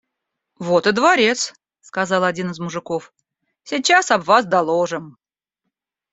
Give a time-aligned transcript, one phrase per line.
[0.57, 3.13] «Вот и дворец,– сказал один из мужиков,–
[3.63, 5.19] сейчас об вас доложим».